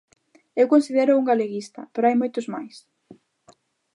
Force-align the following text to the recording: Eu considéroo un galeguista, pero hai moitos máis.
Eu 0.61 0.67
considéroo 0.73 1.19
un 1.21 1.25
galeguista, 1.31 1.81
pero 1.93 2.07
hai 2.07 2.15
moitos 2.17 2.45
máis. 2.53 2.75